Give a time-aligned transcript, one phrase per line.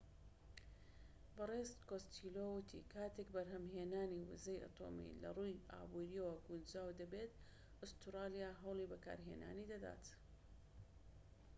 [1.35, 7.33] بەڕێز کۆستێلۆ وتی کاتێك بەرهەمهێنانی وزەی ئەتۆمی لە ڕووی ئابوریەوە گونجاو دەبێت
[7.81, 10.05] ئوستورالیا هەوڵی بەکارهێنانی دەدات